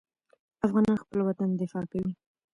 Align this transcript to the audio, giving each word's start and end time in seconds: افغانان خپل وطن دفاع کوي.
افغانان 0.65 0.97
خپل 1.03 1.19
وطن 1.23 1.49
دفاع 1.61 1.83
کوي. 1.91 2.11